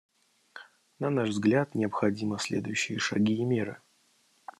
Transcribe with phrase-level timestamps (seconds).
[0.99, 3.79] На наш взгляд, необходимы следующие шаги и меры.